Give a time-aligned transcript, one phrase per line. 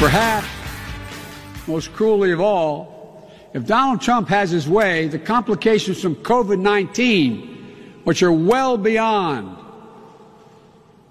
[0.00, 0.48] Perhaps,
[1.68, 8.00] most cruelly of all, if Donald Trump has his way, the complications from COVID 19,
[8.04, 9.58] which are well beyond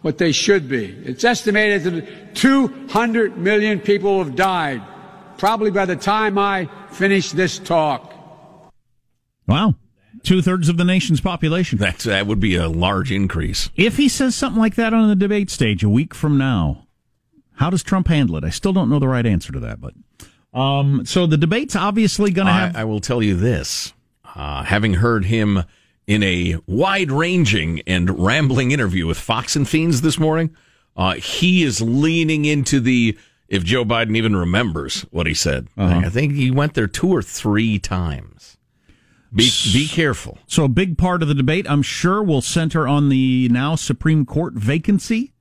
[0.02, 4.82] what they should be, it's estimated that 200 million people have died,
[5.38, 8.12] probably by the time I finish this talk.
[9.46, 9.76] Wow.
[10.24, 11.78] Two thirds of the nation's population.
[11.78, 13.70] That's, that would be a large increase.
[13.76, 16.88] If he says something like that on the debate stage a week from now,
[17.60, 18.46] how does Trump handle it?
[18.46, 19.94] I still don't know the right answer to that, but
[20.58, 22.76] um, so the debate's obviously going to have.
[22.76, 23.94] I, I, will tell you this:
[24.34, 25.64] uh, having heard him
[26.08, 30.56] in a wide-ranging and rambling interview with Fox and Friends this morning,
[30.96, 33.18] uh, he is leaning into the.
[33.50, 36.04] If Joe Biden even remembers what he said, uh-huh.
[36.06, 38.58] I think he went there two or three times.
[39.34, 40.38] Be be careful.
[40.48, 44.26] So a big part of the debate, I'm sure, will center on the now Supreme
[44.26, 45.34] Court vacancy,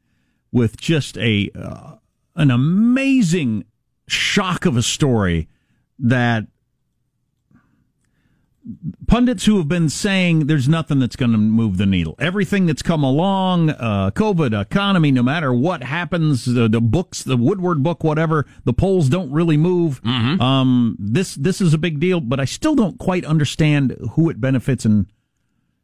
[0.50, 1.96] with just a uh,
[2.38, 3.64] an amazing
[4.06, 5.48] shock of a story
[5.98, 6.46] that
[9.06, 12.14] pundits who have been saying there's nothing that's going to move the needle.
[12.18, 17.36] Everything that's come along, uh, COVID, economy, no matter what happens, the, the, books, the
[17.36, 20.02] Woodward book, whatever, the polls don't really move.
[20.02, 20.40] Mm-hmm.
[20.40, 24.40] Um, this this is a big deal, but I still don't quite understand who it
[24.40, 25.06] benefits and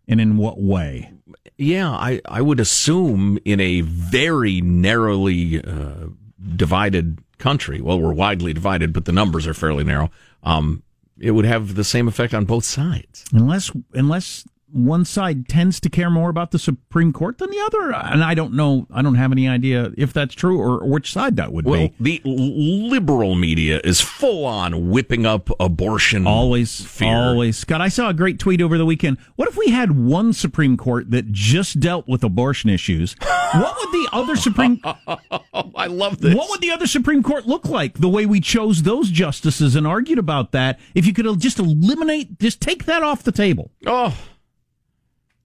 [0.06, 1.10] and in what way.
[1.56, 5.62] Yeah, I I would assume in a very narrowly.
[5.62, 6.08] Uh,
[6.56, 10.10] divided country, well, we're widely divided, but the numbers are fairly narrow.
[10.42, 10.82] Um,
[11.18, 15.88] it would have the same effect on both sides, unless unless one side tends to
[15.88, 18.86] care more about the Supreme Court than the other, and I don't know.
[18.92, 21.88] I don't have any idea if that's true or, or which side that would well,
[22.00, 22.20] be.
[22.24, 26.26] The liberal media is full on whipping up abortion.
[26.26, 27.14] Always, fear.
[27.14, 27.56] always.
[27.56, 29.18] Scott, I saw a great tweet over the weekend.
[29.36, 33.14] What if we had one Supreme Court that just dealt with abortion issues?
[33.20, 34.80] what would the other Supreme?
[35.76, 36.34] I love this.
[36.34, 37.98] What would the other Supreme Court look like?
[37.98, 40.80] The way we chose those justices and argued about that.
[40.94, 43.70] If you could just eliminate, just take that off the table.
[43.86, 44.16] Oh.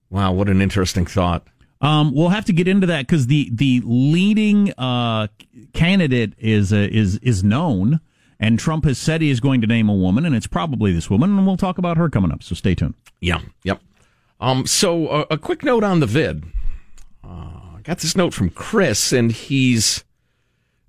[0.10, 1.48] Wow, what an interesting thought.
[1.82, 5.28] Um, we'll have to get into that because the the leading uh,
[5.74, 8.02] candidate is uh, is is known,
[8.40, 11.10] and Trump has said he is going to name a woman, and it's probably this
[11.10, 12.44] woman, and we'll talk about her coming up.
[12.44, 12.96] So stay tuned.
[13.22, 13.82] Yeah, yep.
[14.42, 16.44] Um, so uh, a quick note on the vid.
[17.24, 20.04] Uh, I got this note from Chris, and he's.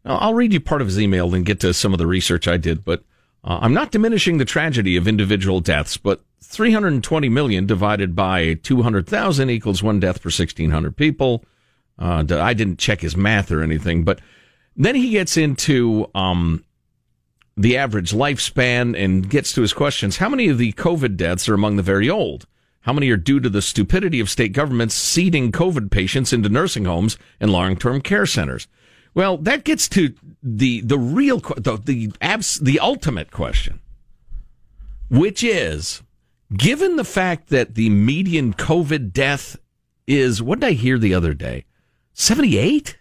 [0.05, 2.57] I'll read you part of his email and get to some of the research I
[2.57, 3.05] did, but
[3.45, 9.51] uh, I'm not diminishing the tragedy of individual deaths, but 320 million divided by 200,000
[9.51, 11.45] equals one death per 1,600 people.
[11.99, 14.21] Uh, I didn't check his math or anything, but
[14.77, 16.65] then he gets into um,
[17.57, 20.17] the average lifespan and gets to his questions.
[20.17, 22.47] How many of the COVID deaths are among the very old?
[22.83, 26.87] How many are due to the stupidity of state governments seeding COVID patients into nursing
[26.87, 28.67] homes and long-term care centers?
[29.13, 33.81] Well, that gets to the the real the the abs, the ultimate question,
[35.11, 36.01] which is
[36.57, 39.57] given the fact that the median COVID death
[40.07, 41.65] is what did I hear the other day?
[42.15, 42.99] 78?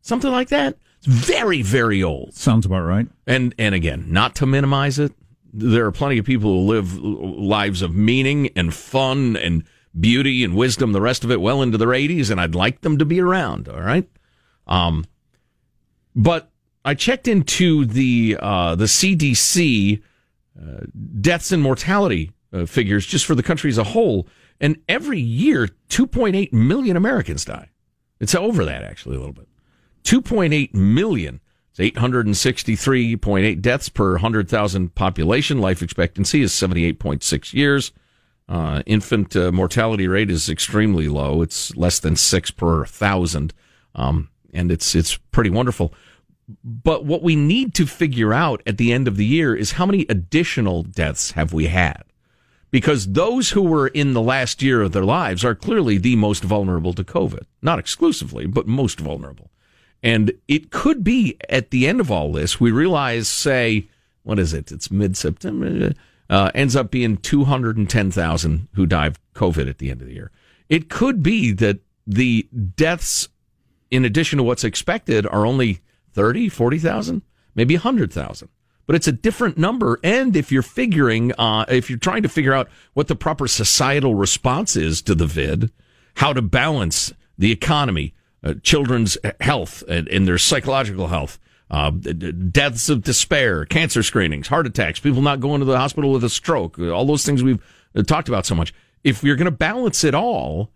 [0.00, 0.76] Something like that.
[0.98, 2.34] It's very very old.
[2.34, 3.08] Sounds about right.
[3.26, 5.12] And and again, not to minimize it,
[5.52, 9.64] there are plenty of people who live lives of meaning and fun and
[9.98, 12.98] beauty and wisdom, the rest of it well into their 80s, and I'd like them
[12.98, 13.68] to be around.
[13.68, 14.08] All right.
[14.66, 15.04] Um,
[16.14, 16.50] but
[16.84, 20.02] I checked into the uh, the CDC
[20.60, 20.80] uh,
[21.20, 24.26] deaths and mortality uh, figures just for the country as a whole,
[24.60, 27.70] and every year 2.8 million Americans die.
[28.18, 29.48] It's over that actually a little bit.
[30.04, 31.40] 2.8 million.
[31.70, 35.60] It's 863.8 deaths per 100,000 population.
[35.60, 37.92] Life expectancy is 78.6 years.
[38.48, 41.40] Uh, infant uh, mortality rate is extremely low.
[41.40, 43.54] It's less than six per thousand.
[43.94, 45.94] Um, and it's, it's pretty wonderful.
[46.64, 49.86] But what we need to figure out at the end of the year is how
[49.86, 52.02] many additional deaths have we had?
[52.70, 56.44] Because those who were in the last year of their lives are clearly the most
[56.44, 57.44] vulnerable to COVID.
[57.62, 59.50] Not exclusively, but most vulnerable.
[60.02, 63.88] And it could be at the end of all this, we realize, say,
[64.22, 64.72] what is it?
[64.72, 65.92] It's mid September,
[66.28, 70.30] uh, ends up being 210,000 who die of COVID at the end of the year.
[70.68, 73.28] It could be that the deaths,
[73.90, 75.80] in addition to what's expected, are only
[76.12, 77.22] 30, 40,000,
[77.54, 78.48] maybe 100,000.
[78.86, 80.00] But it's a different number.
[80.02, 84.14] And if you're figuring, uh, if you're trying to figure out what the proper societal
[84.14, 85.70] response is to the vid,
[86.16, 91.38] how to balance the economy, uh, children's health and, and, their psychological health,
[91.70, 96.24] uh, deaths of despair, cancer screenings, heart attacks, people not going to the hospital with
[96.24, 97.62] a stroke, all those things we've
[97.94, 98.74] uh, talked about so much.
[99.04, 100.70] If you're going to balance it all,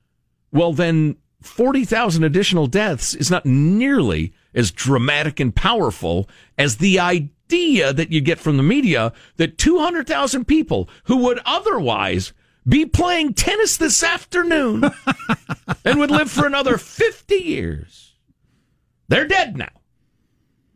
[0.52, 7.28] well, then 40,000 additional deaths is not nearly as dramatic and powerful as the idea
[7.54, 12.32] that you get from the media that 200,000 people who would otherwise
[12.66, 14.84] be playing tennis this afternoon
[15.84, 18.14] and would live for another 50 years.
[19.08, 19.68] They're dead now.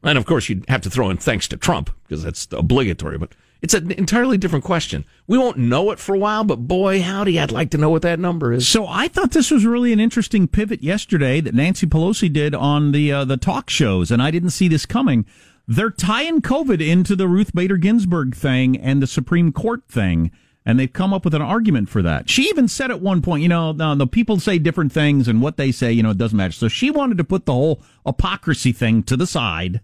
[0.03, 3.35] And of course, you'd have to throw in thanks to Trump because that's obligatory, but
[3.61, 5.05] it's an entirely different question.
[5.27, 8.03] We won't know it for a while, but boy, howdy, I'd like to know what
[8.03, 8.69] that number is.
[8.69, 12.93] So I thought this was really an interesting pivot yesterday that Nancy Pelosi did on
[12.93, 15.27] the uh, the talk shows, and I didn't see this coming.
[15.69, 20.33] They're tying COVID into the Ruth Bader Ginsburg thing and the Supreme Court thing
[20.69, 22.29] and they've come up with an argument for that.
[22.29, 25.41] She even said at one point, you know, the, the people say different things, and
[25.41, 26.53] what they say, you know, it doesn't matter.
[26.53, 29.81] So she wanted to put the whole hypocrisy thing to the side.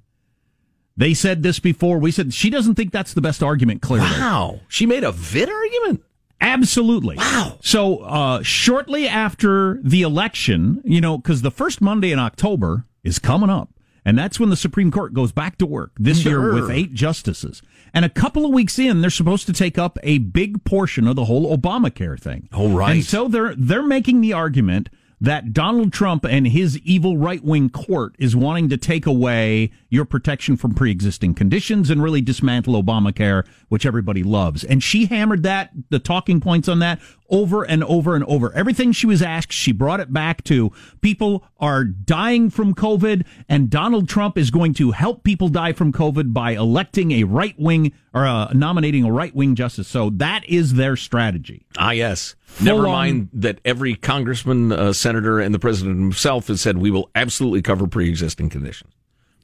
[0.94, 1.98] They said this before.
[1.98, 3.80] We said she doesn't think that's the best argument.
[3.80, 6.02] Clearly, wow, she made a vid argument.
[6.38, 7.16] Absolutely.
[7.16, 7.56] Wow.
[7.62, 13.18] So uh, shortly after the election, you know, because the first Monday in October is
[13.18, 13.70] coming up.
[14.04, 16.32] And that's when the Supreme Court goes back to work this sure.
[16.32, 17.62] year with eight justices.
[17.94, 21.16] And a couple of weeks in, they're supposed to take up a big portion of
[21.16, 22.48] the whole Obamacare thing.
[22.52, 22.96] Oh, right.
[22.96, 27.70] And so they're they're making the argument that Donald Trump and his evil right wing
[27.70, 32.82] court is wanting to take away your protection from pre existing conditions and really dismantle
[32.82, 34.64] Obamacare, which everybody loves.
[34.64, 37.00] And she hammered that, the talking points on that,
[37.30, 38.52] over and over and over.
[38.52, 43.70] Everything she was asked, she brought it back to people are dying from COVID, and
[43.70, 47.92] Donald Trump is going to help people die from COVID by electing a right wing
[48.12, 49.88] or uh, nominating a right wing justice.
[49.88, 51.66] So that is their strategy.
[51.78, 52.36] Ah, yes.
[52.44, 56.90] Full Never mind that every congressman, uh, senator, and the president himself has said we
[56.90, 58.92] will absolutely cover pre existing conditions.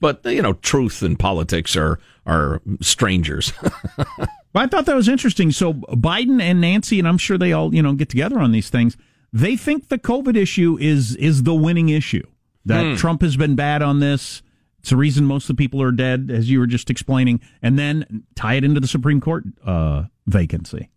[0.00, 3.52] But you know, truth and politics are are strangers.
[4.54, 5.52] I thought that was interesting.
[5.52, 8.70] So Biden and Nancy, and I'm sure they all you know get together on these
[8.70, 8.96] things.
[9.32, 12.26] They think the COVID issue is is the winning issue.
[12.64, 12.94] That hmm.
[12.96, 14.42] Trump has been bad on this.
[14.80, 17.78] It's the reason most of the people are dead, as you were just explaining, and
[17.78, 20.88] then tie it into the Supreme Court uh, vacancy.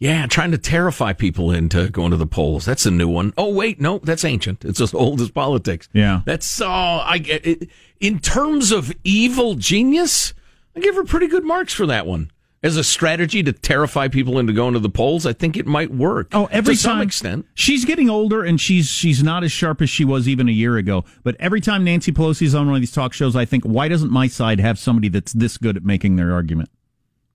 [0.00, 2.64] Yeah, trying to terrify people into going to the polls.
[2.64, 3.32] That's a new one.
[3.36, 4.64] Oh wait, no, that's ancient.
[4.64, 5.88] It's as old as politics.
[5.92, 7.68] Yeah, that's uh, I it,
[8.00, 10.34] in terms of evil genius.
[10.76, 12.30] I give her pretty good marks for that one
[12.62, 15.26] as a strategy to terrify people into going to the polls.
[15.26, 16.28] I think it might work.
[16.32, 17.46] Oh, every to time, some extent.
[17.54, 20.76] She's getting older, and she's she's not as sharp as she was even a year
[20.76, 21.04] ago.
[21.22, 24.10] But every time Nancy Pelosi's on one of these talk shows, I think, why doesn't
[24.10, 26.70] my side have somebody that's this good at making their argument?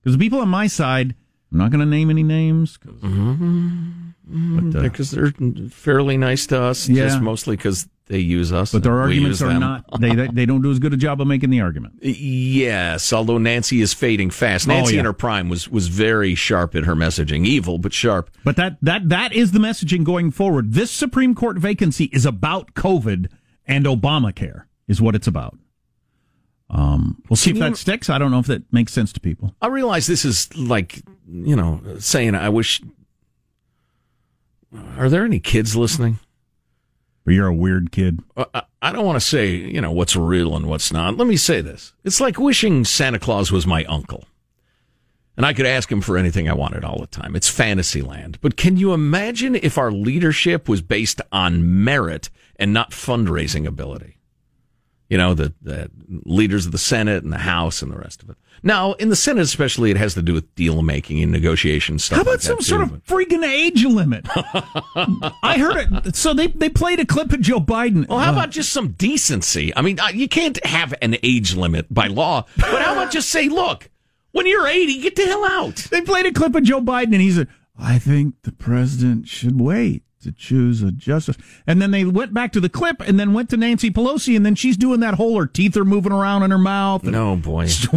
[0.02, 1.14] Because the people on my side
[1.54, 2.78] I'm not going to name any names.
[2.84, 4.74] Mm-hmm.
[4.76, 5.30] Uh, because they're
[5.70, 6.88] fairly nice to us.
[6.88, 7.04] Yeah.
[7.04, 8.72] just mostly because they use us.
[8.72, 9.60] but their arguments are them.
[9.60, 9.84] not.
[10.00, 11.94] They, they they don't do as good a job of making the argument.
[12.02, 14.68] Yes, although Nancy is fading fast.
[14.68, 15.00] Oh, Nancy yeah.
[15.00, 18.30] in her prime was was very sharp in her messaging, evil but sharp.
[18.42, 20.72] But that that that is the messaging going forward.
[20.72, 23.30] This Supreme Court vacancy is about COVID
[23.66, 25.56] and Obamacare is what it's about.
[26.70, 28.08] Um, we'll see if Can you- that sticks.
[28.10, 29.54] I don't know if that makes sense to people.
[29.62, 32.80] I realize this is like you know saying I wish.
[34.96, 36.18] Are there any kids listening?
[37.26, 38.20] You're a weird kid.
[38.36, 41.16] Uh, I- I don't want to say you know what's real and what's not.
[41.16, 44.24] Let me say this: it's like wishing Santa Claus was my uncle.
[45.36, 47.34] And I could ask him for anything I wanted all the time.
[47.34, 48.38] It's fantasy land.
[48.40, 54.13] But can you imagine if our leadership was based on merit and not fundraising ability?
[55.14, 55.88] You know, the, the
[56.24, 58.36] leaders of the Senate and the House and the rest of it.
[58.64, 62.16] Now, in the Senate especially, it has to do with deal making and negotiation stuff.
[62.16, 64.26] How about like some too, sort of but- freaking age limit?
[65.42, 66.16] I heard it.
[66.16, 68.08] So they they played a clip of Joe Biden.
[68.08, 69.72] Well, how Uh, about just some decency?
[69.76, 73.28] I mean, uh, you can't have an age limit by law, but how about just
[73.30, 73.90] say, look,
[74.32, 75.76] when you're 80, get the hell out.
[75.92, 77.46] they played a clip of Joe Biden, and he said,
[77.78, 82.52] "I think the president should wait to choose a justice." And then they went back
[82.52, 85.38] to the clip, and then went to Nancy Pelosi, and then she's doing that whole
[85.38, 87.04] her teeth are moving around in her mouth.
[87.04, 87.66] No, boy.
[87.68, 87.88] just,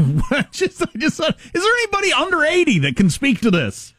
[0.51, 3.93] just is there anybody under 80 that can speak to this?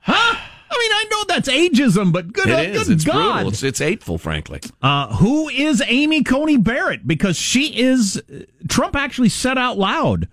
[0.00, 0.36] Huh?
[0.74, 2.84] I mean, I know that's ageism, but good, It is.
[2.88, 3.34] good It's God.
[3.34, 3.48] brutal.
[3.50, 4.60] It's, it's hateful, frankly.
[4.80, 7.06] Uh, who is Amy Coney Barrett?
[7.06, 8.22] Because she is,
[8.68, 10.28] Trump actually said out loud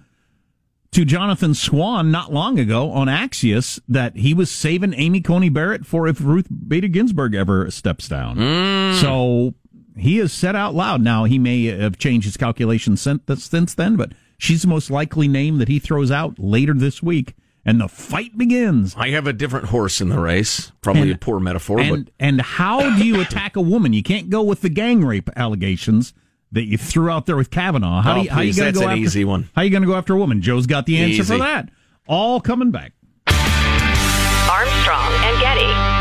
[0.91, 5.86] to Jonathan Swan not long ago on Axios that he was saving Amy Coney Barrett
[5.86, 8.38] for if Ruth Bader Ginsburg ever steps down.
[8.38, 9.01] Mm.
[9.01, 9.53] So
[9.98, 11.01] he has said out loud.
[11.01, 15.27] Now, he may have changed his calculations since, since then, but she's the most likely
[15.27, 17.36] name that he throws out later this week.
[17.65, 18.96] And the fight begins.
[18.98, 20.72] I have a different horse in the race.
[20.81, 23.93] Probably And- a poor metaphor, And and how do you attack a woman?
[23.93, 26.13] You can't go with the gang rape allegations
[26.51, 28.01] that you threw out there with Kavanaugh.
[28.01, 29.50] How Oh, do you, how you going to that's go an after, easy one.
[29.56, 30.41] How you going to go after a woman?
[30.41, 31.34] Joe's got the answer Easy.
[31.34, 31.70] for that.
[32.08, 32.94] All coming back.
[33.27, 36.00] Armstrong and Getty.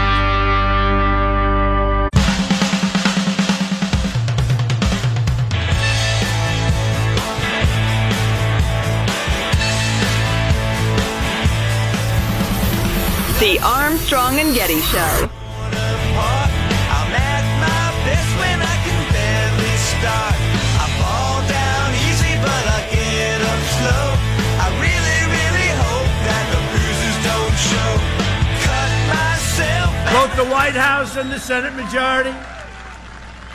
[13.41, 15.31] The Armstrong and Getty Show.
[30.39, 32.31] The White House and the Senate majority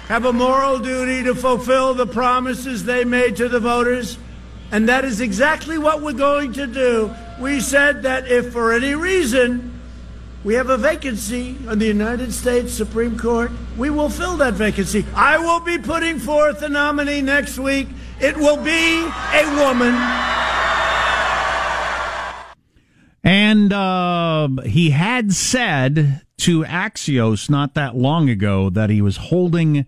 [0.09, 4.17] have a moral duty to fulfill the promises they made to the voters,
[4.69, 7.15] and that is exactly what we're going to do.
[7.39, 9.79] We said that if for any reason
[10.43, 15.05] we have a vacancy on the United States Supreme Court, we will fill that vacancy.
[15.15, 17.87] I will be putting forth a nominee next week.
[18.19, 19.95] It will be a woman.
[23.23, 29.85] And uh, he had said to Axios not that long ago that he was holding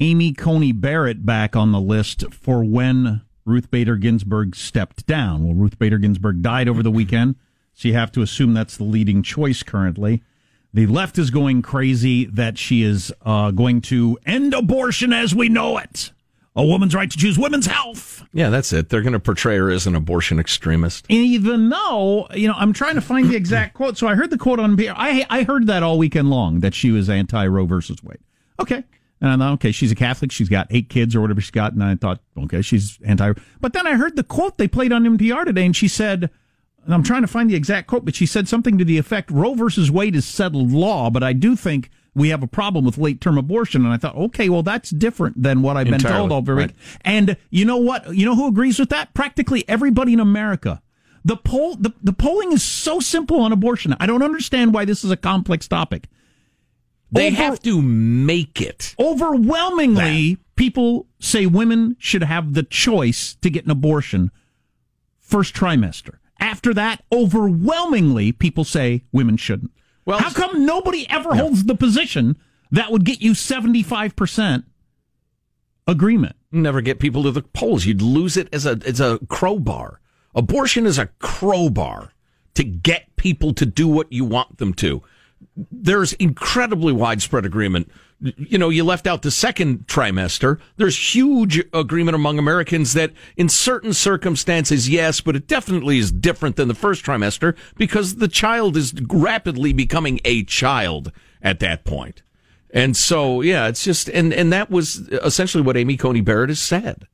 [0.00, 5.44] Amy Coney Barrett back on the list for when Ruth Bader Ginsburg stepped down.
[5.44, 7.34] Well, Ruth Bader Ginsburg died over the weekend,
[7.74, 10.22] so you have to assume that's the leading choice currently.
[10.72, 15.50] The left is going crazy that she is uh, going to end abortion as we
[15.50, 16.12] know it.
[16.56, 18.24] A woman's right to choose women's health.
[18.32, 18.88] Yeah, that's it.
[18.88, 21.04] They're going to portray her as an abortion extremist.
[21.10, 24.30] And even though you know i'm trying to find the exact quote so i heard
[24.30, 24.94] the quote on NPR.
[24.96, 28.18] i i heard that all weekend long that she was anti roe versus wade
[28.60, 28.84] okay
[29.20, 31.72] and i thought okay she's a catholic she's got eight kids or whatever she's got
[31.72, 35.04] and i thought okay she's anti but then i heard the quote they played on
[35.04, 36.30] npr today and she said
[36.84, 39.30] and i'm trying to find the exact quote but she said something to the effect
[39.30, 42.98] roe versus wade is settled law but i do think we have a problem with
[42.98, 46.18] late term abortion and i thought okay well that's different than what i've been Entirely,
[46.18, 46.72] told over right.
[47.02, 50.80] and you know what you know who agrees with that practically everybody in america
[51.24, 53.96] the poll, the, the polling is so simple on abortion.
[53.98, 56.08] I don't understand why this is a complex topic.
[57.10, 58.94] They Over- have to make it.
[58.98, 64.30] Overwhelmingly, people say women should have the choice to get an abortion
[65.18, 66.18] first trimester.
[66.38, 69.70] After that, overwhelmingly, people say women shouldn't.
[70.06, 72.36] Well, How come nobody ever holds the position
[72.70, 74.64] that would get you 75%
[75.86, 76.36] agreement?
[76.52, 77.86] Never get people to the polls.
[77.86, 80.00] You'd lose it as a as a crowbar.
[80.34, 82.12] Abortion is a crowbar
[82.54, 85.02] to get people to do what you want them to.
[85.56, 87.90] There's incredibly widespread agreement
[88.20, 90.58] you know, you left out the second trimester.
[90.76, 96.56] There's huge agreement among Americans that in certain circumstances, yes, but it definitely is different
[96.56, 102.22] than the first trimester because the child is rapidly becoming a child at that point.
[102.70, 106.60] And so, yeah, it's just, and, and that was essentially what Amy Coney Barrett has
[106.60, 107.06] said.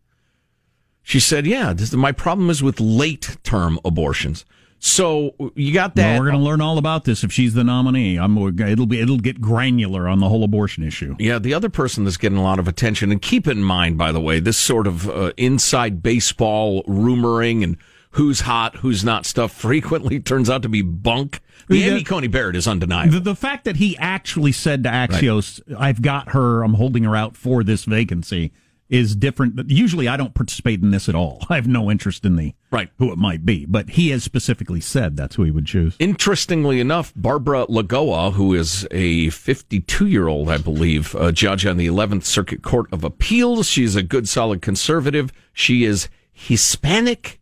[1.03, 4.45] She said, yeah, this, my problem is with late term abortions.
[4.83, 6.13] So you got that.
[6.13, 8.17] Well, we're going to learn all about this if she's the nominee.
[8.19, 11.15] I'm, it'll be it'll get granular on the whole abortion issue.
[11.19, 14.11] Yeah, the other person that's getting a lot of attention, and keep in mind, by
[14.11, 17.77] the way, this sort of uh, inside baseball rumoring and
[18.13, 21.41] who's hot, who's not stuff frequently turns out to be bunk.
[21.69, 21.91] The Yeah.
[21.93, 23.13] Amy Coney Barrett is undeniable.
[23.13, 26.63] The, the fact that he actually said to Axios, "I've got her.
[26.63, 28.51] I'm holding her out for this vacancy,"
[28.91, 29.71] is different.
[29.71, 31.47] Usually, I don't participate in this at all.
[31.49, 32.91] I have no interest in the Right.
[32.99, 35.97] who it might be, but he has specifically said that's who he would choose.
[35.99, 41.77] Interestingly enough, Barbara Lagoa, who is a 52 year old, I believe, uh, judge on
[41.79, 45.33] the 11th Circuit Court of Appeals, she's a good, solid conservative.
[45.53, 47.41] She is Hispanic,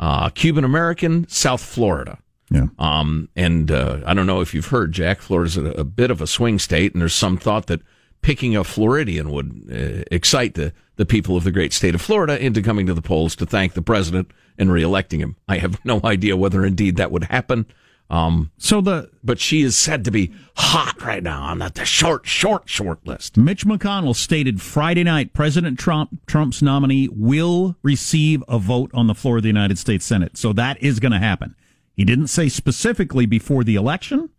[0.00, 2.18] uh, Cuban American, South Florida.
[2.50, 2.66] Yeah.
[2.78, 6.20] Um, and uh, I don't know if you've heard, Jack, Florida's a, a bit of
[6.20, 7.80] a swing state, and there's some thought that
[8.22, 12.42] picking a Floridian would uh, excite the, the people of the great state of Florida
[12.44, 15.36] into coming to the polls to thank the president and reelecting him.
[15.48, 17.66] I have no idea whether indeed that would happen.
[18.08, 21.84] Um, So the but she is said to be hot right now on the, the
[21.84, 23.36] short, short, short list.
[23.36, 29.14] Mitch McConnell stated Friday night President Trump Trump's nominee will receive a vote on the
[29.14, 30.36] floor of the United States Senate.
[30.36, 31.56] So that is going to happen.
[31.94, 34.30] He didn't say specifically before the election,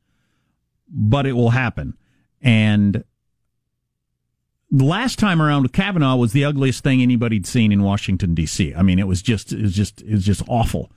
[0.87, 1.97] but it will happen.
[2.41, 3.03] And
[4.69, 8.73] the last time around with Kavanaugh was the ugliest thing anybody'd seen in Washington D.C.
[8.75, 10.91] I mean, it was just it was just it was just awful.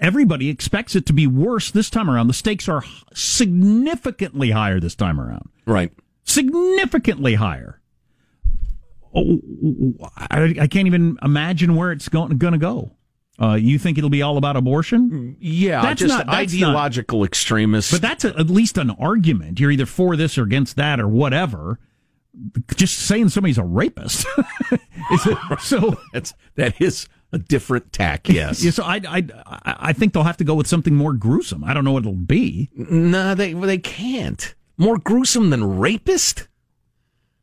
[0.00, 2.26] Everybody expects it to be worse this time around.
[2.28, 2.82] The stakes are
[3.14, 5.90] significantly higher this time around Right.
[6.24, 7.80] significantly higher.
[9.14, 9.38] Oh,
[10.16, 12.92] I, I can't even imagine where it's going, going to go.
[13.40, 15.36] Uh, you think it'll be all about abortion?
[15.40, 17.90] Yeah, That's just not- that's ideological extremists.
[17.90, 19.58] But that's a, at least an argument.
[19.58, 21.78] You're either for this or against that or whatever.
[22.76, 24.26] Just saying somebody's a rapist.
[25.12, 28.62] Is it- so, That's, that is a different tack, yes.
[28.64, 31.64] yeah, so I, I, I I think they'll have to go with something more gruesome.
[31.64, 32.70] I don't know what it'll be.
[32.74, 34.54] No, they they can't.
[34.78, 36.48] More gruesome than rapist?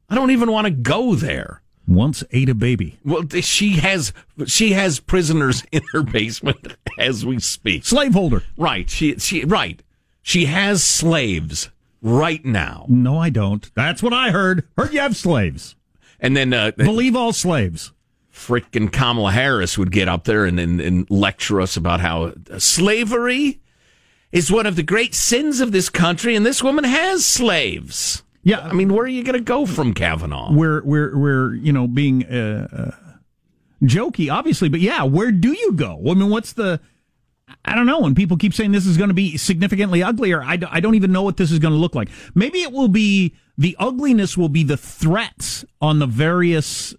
[0.09, 1.61] I don't even want to go there.
[1.87, 2.99] Once ate a baby.
[3.05, 4.11] Well, she has
[4.45, 7.85] she has prisoners in her basement as we speak.
[7.85, 8.43] Slaveholder.
[8.57, 8.89] Right.
[8.89, 9.81] She she right.
[10.21, 11.69] She has slaves
[12.01, 12.85] right now.
[12.89, 13.69] No, I don't.
[13.75, 14.67] That's what I heard.
[14.77, 15.75] Heard you have slaves.
[16.19, 17.91] And then uh, Believe all slaves.
[18.33, 23.59] frickin' Kamala Harris would get up there and, and, and lecture us about how slavery
[24.31, 28.23] is one of the great sins of this country, and this woman has slaves.
[28.43, 30.51] Yeah, I mean, where are you going to go from Kavanaugh?
[30.53, 33.15] we're we're we're you know being uh, uh,
[33.83, 35.99] jokey, obviously, but yeah, where do you go?
[36.09, 36.79] I mean, what's the?
[37.65, 37.99] I don't know.
[37.99, 40.95] When people keep saying this is going to be significantly uglier, I, d- I don't
[40.95, 42.09] even know what this is going to look like.
[42.35, 46.93] Maybe it will be the ugliness will be the threats on the various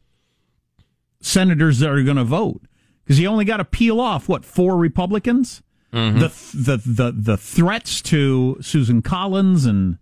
[1.20, 2.62] senators that are going to vote
[3.04, 5.62] because you only got to peel off what four Republicans.
[5.90, 9.96] The, the the the threats to Susan Collins and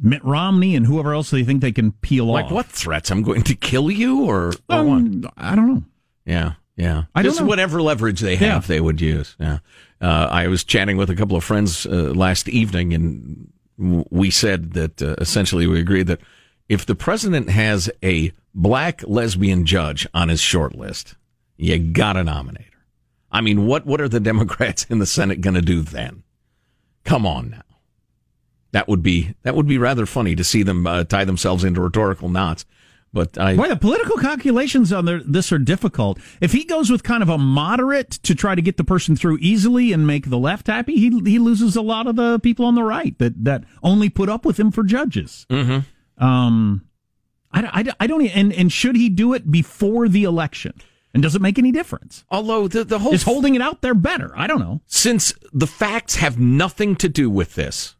[0.00, 2.50] Mitt Romney and whoever else they think they can peel Like off.
[2.52, 3.10] what threats?
[3.10, 4.96] I'm going to kill you, or, or what?
[4.98, 5.82] Um, I don't know.
[6.24, 7.04] Yeah, yeah.
[7.14, 7.46] I don't Just know.
[7.46, 8.66] whatever leverage they have, Yeah.
[8.68, 9.36] they would use.
[9.38, 9.58] Yeah.
[10.00, 14.30] Uh, I was chatting with a couple of friends uh, last evening, and w- we
[14.30, 16.20] said that uh, essentially we agreed that
[16.68, 21.14] if the president has a black lesbian judge on his short list,
[21.56, 22.70] you got to nominate her.
[23.30, 26.22] I mean, what what are the Democrats in the Senate going to do then?
[27.04, 27.62] Come on now.
[28.72, 31.80] That would be that would be rather funny to see them uh, tie themselves into
[31.80, 32.64] rhetorical knots.
[33.14, 36.18] But I Boy, the political calculations on their, this are difficult.
[36.40, 39.38] If he goes with kind of a moderate to try to get the person through
[39.40, 42.74] easily and make the left happy, he he loses a lot of the people on
[42.74, 45.46] the right that that only put up with him for judges.
[45.48, 46.24] Mm-hmm.
[46.24, 46.88] Um,
[47.52, 50.74] I, I, I don't and and should he do it before the election?
[51.14, 52.24] And does it make any difference?
[52.32, 54.32] although the the whole Is holding it out there better?
[54.36, 54.80] I don't know.
[54.86, 57.94] since the facts have nothing to do with this,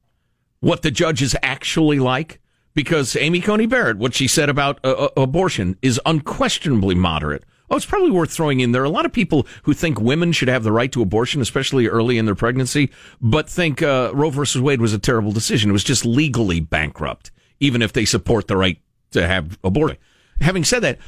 [0.59, 2.41] what the judge is actually like,
[2.75, 7.45] because Amy Coney Barrett, what she said about uh, uh, abortion is unquestionably moderate.
[7.71, 8.83] Oh, it's probably worth throwing in there.
[8.83, 11.89] are A lot of people who think women should have the right to abortion, especially
[11.89, 15.71] early in their pregnancy, but think uh, Roe versus Wade was a terrible decision.
[15.71, 18.79] It was just legally bankrupt, even if they support the right
[19.13, 19.97] to have abortion.
[20.41, 20.99] Having said that,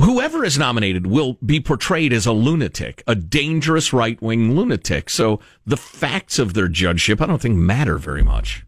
[0.00, 5.10] whoever is nominated will be portrayed as a lunatic, a dangerous right wing lunatic.
[5.10, 8.64] So the facts of their judgeship, I don't think, matter very much.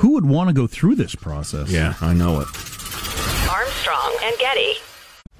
[0.00, 1.70] Who would want to go through this process?
[1.70, 2.46] Yeah, I know it.
[3.50, 4.72] Armstrong and Getty.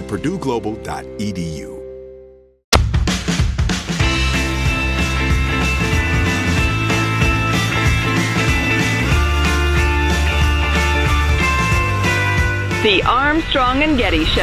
[0.00, 1.76] at purdueglobal.edu.
[12.82, 14.42] The Armstrong and Getty Show.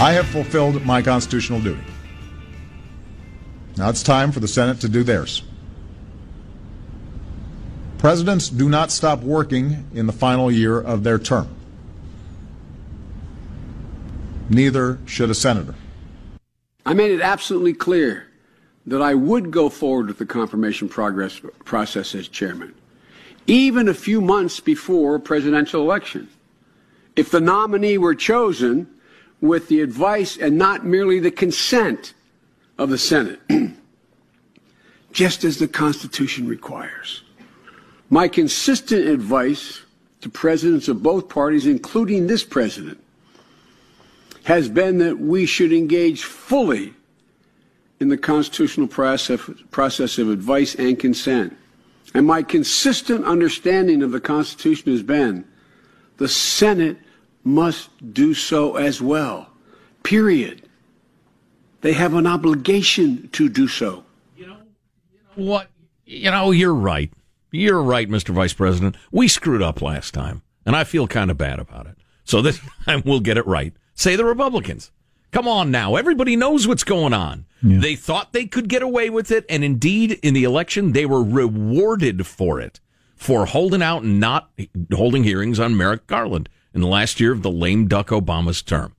[0.00, 1.82] I have fulfilled my constitutional duty.
[3.76, 5.44] Now it's time for the Senate to do theirs.
[7.98, 11.48] Presidents do not stop working in the final year of their term.
[14.48, 15.74] Neither should a senator.
[16.86, 18.28] I made it absolutely clear
[18.86, 22.72] that I would go forward with the confirmation progress process as chairman,
[23.48, 26.28] even a few months before presidential election.
[27.16, 28.86] If the nominee were chosen
[29.40, 32.14] with the advice and not merely the consent
[32.78, 33.40] of the Senate,
[35.12, 37.22] just as the Constitution requires.
[38.10, 39.82] My consistent advice
[40.22, 43.02] to presidents of both parties, including this president,
[44.44, 46.94] has been that we should engage fully
[48.00, 49.40] in the constitutional process,
[49.70, 51.56] process of advice and consent.
[52.14, 55.44] And my consistent understanding of the Constitution has been
[56.16, 56.96] the Senate
[57.44, 59.50] must do so as well.
[60.02, 60.62] Period.
[61.82, 64.04] They have an obligation to do so.
[64.36, 64.56] You know,
[65.34, 65.68] what?
[66.06, 67.12] You know, you're right.
[67.50, 68.30] You're right, Mr.
[68.30, 68.96] Vice President.
[69.10, 71.96] We screwed up last time, and I feel kind of bad about it.
[72.24, 73.72] So this time we'll get it right.
[73.94, 74.90] Say the Republicans.
[75.30, 75.96] Come on now.
[75.96, 77.44] Everybody knows what's going on.
[77.80, 81.22] They thought they could get away with it, and indeed, in the election, they were
[81.22, 82.80] rewarded for it,
[83.16, 84.50] for holding out and not
[84.94, 88.94] holding hearings on Merrick Garland in the last year of the lame duck Obama's term.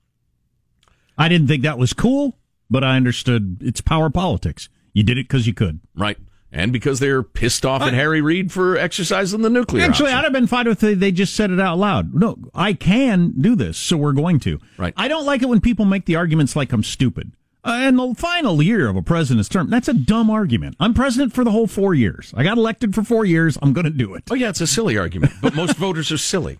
[1.17, 2.37] I didn't think that was cool,
[2.69, 4.69] but I understood it's power politics.
[4.93, 5.79] You did it because you could.
[5.95, 6.17] Right.
[6.51, 10.17] And because they're pissed off at Harry Reid for exercising the nuclear Actually, option.
[10.17, 10.99] I'd have been fine with it.
[10.99, 12.13] They just said it out loud.
[12.13, 14.59] No, I can do this, so we're going to.
[14.77, 14.93] Right.
[14.97, 17.33] I don't like it when people make the arguments like I'm stupid.
[17.61, 20.77] Uh, in the final year of a president's term, that's a dumb argument.
[20.79, 22.33] I'm president for the whole four years.
[22.35, 23.57] I got elected for four years.
[23.61, 24.23] I'm going to do it.
[24.31, 26.57] Oh, yeah, it's a silly argument, but most voters are silly.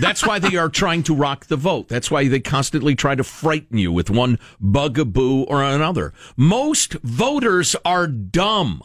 [0.00, 1.88] That's why they are trying to rock the vote.
[1.88, 6.12] That's why they constantly try to frighten you with one bugaboo or another.
[6.36, 8.82] Most voters are dumb.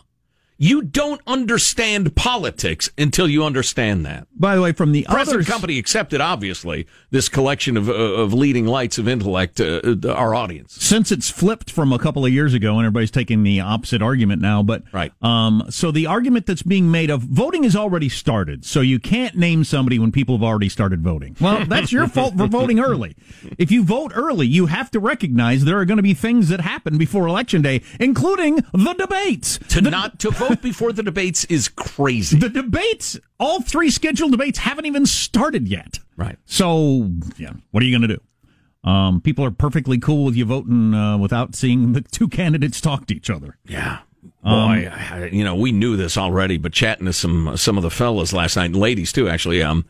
[0.64, 4.28] You don't understand politics until you understand that.
[4.36, 8.32] By the way, from the Present others, company accepted, obviously, this collection of, uh, of
[8.32, 10.74] leading lights of intellect, uh, uh, our audience.
[10.76, 14.40] since it's flipped from a couple of years ago and everybody's taking the opposite argument
[14.40, 15.12] now but Right.
[15.24, 19.36] um so the argument that's being made of voting has already started so you can't
[19.36, 23.16] name somebody when people have already started voting well that's your fault for voting early
[23.58, 26.62] if you vote early you have to recognize there are going to be things that
[26.62, 31.46] happen before election day including the debates To the, not to vote before the debates
[31.46, 32.38] is crazy.
[32.38, 36.38] the debates all three scheduled debates haven't even started yet Right.
[36.46, 38.90] so, yeah, what are you going to do?
[38.90, 43.06] Um, people are perfectly cool with you voting uh, without seeing the two candidates talk
[43.08, 43.58] to each other.
[43.66, 44.00] Yeah.
[44.44, 47.92] Boy, I- you know, we knew this already, but chatting to some some of the
[47.92, 49.86] fellas last night, and ladies too, actually, um,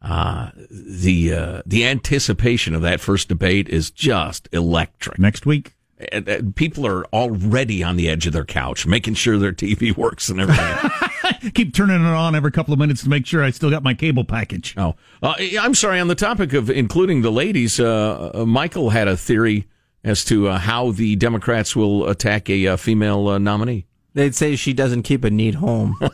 [0.00, 5.18] uh, the uh, the anticipation of that first debate is just electric.
[5.20, 5.74] Next week,
[6.54, 10.40] People are already on the edge of their couch, making sure their TV works and
[10.40, 11.52] everything.
[11.54, 13.94] keep turning it on every couple of minutes to make sure I still got my
[13.94, 14.74] cable package.
[14.76, 16.00] oh, uh, I'm sorry.
[16.00, 19.66] On the topic of including the ladies, uh, uh, Michael had a theory
[20.04, 23.86] as to uh, how the Democrats will attack a uh, female uh, nominee.
[24.14, 25.98] They'd say she doesn't keep a neat home.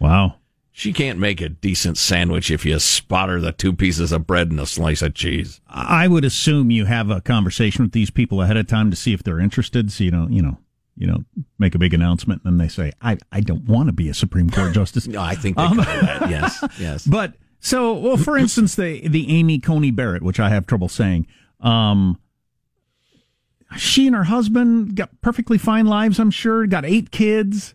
[0.00, 0.36] Wow.
[0.72, 4.50] She can't make a decent sandwich if you spot her the two pieces of bread
[4.50, 5.60] and a slice of cheese.
[5.68, 9.12] I would assume you have a conversation with these people ahead of time to see
[9.12, 9.90] if they're interested.
[9.90, 10.58] So you don't, you know,
[10.96, 11.24] you know,
[11.58, 14.14] make a big announcement and then they say, "I, I don't want to be a
[14.14, 16.30] Supreme Court justice." No, I think they Um, that.
[16.30, 17.06] Yes, yes.
[17.06, 21.26] But so, well, for instance, the the Amy Coney Barrett, which I have trouble saying,
[21.60, 22.18] um,
[23.76, 26.18] she and her husband got perfectly fine lives.
[26.18, 27.74] I'm sure got eight kids,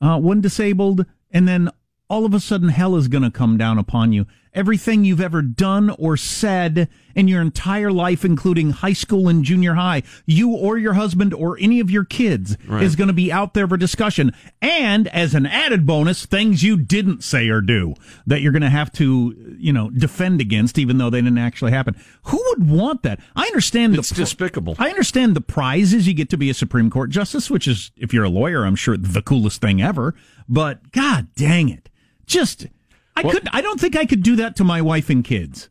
[0.00, 1.70] uh, one disabled, and then
[2.08, 4.26] all of a sudden, hell is going to come down upon you.
[4.54, 9.74] Everything you've ever done or said in your entire life, including high school and junior
[9.74, 12.82] high, you or your husband or any of your kids Right.
[12.82, 14.32] is going to be out there for discussion.
[14.62, 17.94] And as an added bonus, things you didn't say or do
[18.26, 21.72] that you're going to have to, you know, defend against, even though they didn't actually
[21.72, 21.94] happen.
[22.24, 23.20] Who would want that?
[23.36, 24.74] I understand It's the despicable.
[24.78, 28.12] I understand the prizes you get to be a Supreme Court justice, which is, if
[28.14, 30.14] you're a lawyer, I'm sure the coolest thing ever.
[30.48, 31.90] But God dang it,
[32.28, 32.66] just
[33.16, 33.48] I Well- couldn't.
[33.52, 35.68] I don't think I could do that to my wife and kids.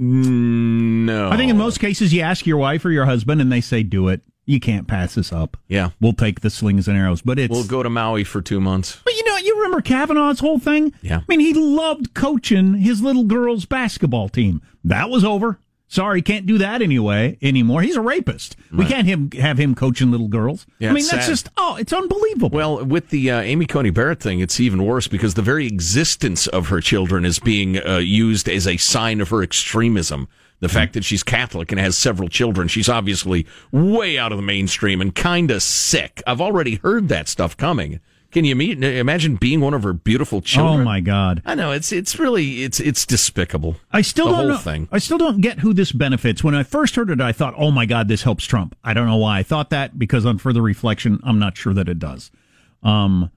[0.00, 1.28] Mm, no.
[1.30, 3.82] I think in most cases, you ask your wife or your husband, and they say,
[3.82, 5.58] "Do it." You can't pass this up.
[5.68, 5.90] Yeah.
[6.00, 7.52] We'll take the slings and arrows, but it's.
[7.52, 8.98] We'll go to Maui for two months.
[9.04, 10.92] But you know, you remember Kavanaugh's whole thing?
[11.02, 11.18] Yeah.
[11.18, 14.62] I mean, he loved coaching his little girls' basketball team.
[14.82, 15.58] That was over.
[15.90, 17.82] Sorry, can't do that anyway anymore.
[17.82, 18.54] He's a rapist.
[18.72, 20.64] We can't him, have him coaching little girls.
[20.78, 21.28] Yeah, I mean, that's sad.
[21.28, 22.56] just oh, it's unbelievable.
[22.56, 26.46] Well, with the uh, Amy Coney Barrett thing, it's even worse because the very existence
[26.46, 30.28] of her children is being uh, used as a sign of her extremism.
[30.60, 34.42] The fact that she's Catholic and has several children, she's obviously way out of the
[34.42, 36.22] mainstream and kind of sick.
[36.24, 37.98] I've already heard that stuff coming.
[38.32, 40.82] Can you meet, imagine being one of her beautiful children?
[40.82, 41.42] oh my God.
[41.44, 43.76] I know it's it's really it's it's despicable.
[43.90, 44.56] I still the don't know.
[44.56, 44.88] thing.
[44.92, 46.44] I still don't get who this benefits.
[46.44, 49.06] When I first heard it, I thought, "Oh my God, this helps Trump." I don't
[49.06, 52.30] know why I thought that because on further reflection, I'm not sure that it does.
[52.84, 53.30] Um,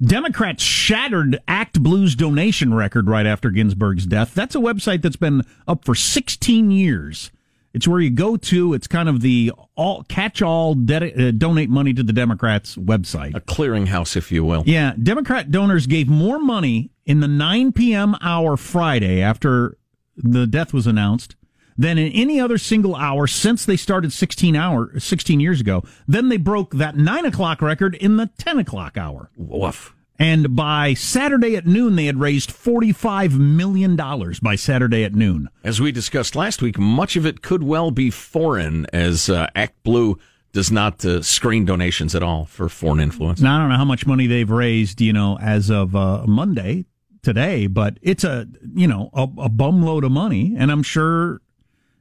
[0.00, 4.34] Democrats shattered Act Blue's donation record right after Ginsburg's death.
[4.34, 7.30] That's a website that's been up for 16 years.
[7.76, 8.72] It's where you go to.
[8.72, 13.36] It's kind of the all catch-all de- uh, donate money to the Democrats website.
[13.36, 14.62] A clearinghouse, if you will.
[14.64, 18.16] Yeah, Democrat donors gave more money in the 9 p.m.
[18.22, 19.76] hour Friday after
[20.16, 21.36] the death was announced
[21.76, 25.82] than in any other single hour since they started 16 hour 16 years ago.
[26.08, 29.30] Then they broke that 9 o'clock record in the 10 o'clock hour.
[29.36, 29.94] Woof.
[30.18, 33.96] And by Saturday at noon, they had raised $45 million
[34.42, 35.48] by Saturday at noon.
[35.62, 39.82] As we discussed last week, much of it could well be foreign, as uh, Act
[39.82, 40.18] Blue
[40.52, 43.42] does not uh, screen donations at all for foreign influence.
[43.42, 46.86] Now, I don't know how much money they've raised, you know, as of uh, Monday
[47.22, 50.54] today, but it's a, you know, a, a bum load of money.
[50.56, 51.42] And I'm sure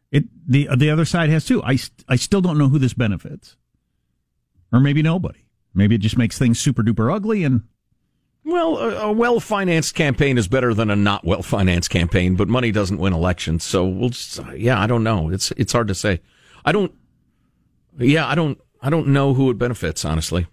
[0.10, 1.62] it, the, the other side has too.
[1.64, 3.58] I, I still don't know who this benefits.
[4.72, 5.40] Or maybe nobody.
[5.74, 7.64] Maybe it just makes things super duper ugly and
[8.46, 12.48] Well, a, a well financed campaign is better than a not well financed campaign, but
[12.48, 13.64] money doesn't win elections.
[13.64, 15.30] So we'll just, yeah, I don't know.
[15.30, 16.22] It's it's hard to say.
[16.64, 16.94] I don't.
[17.98, 18.60] Yeah, I don't.
[18.82, 20.06] I don't know who it benefits.
[20.06, 20.46] Honestly,